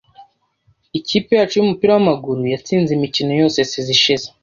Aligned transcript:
Ikipe 0.99 1.31
yacu 1.39 1.53
yumupira 1.57 1.91
wamaguru 1.95 2.41
yatsinze 2.53 2.91
imikino 2.93 3.31
yose 3.41 3.57
saison 3.71 3.95
ishize. 3.97 4.27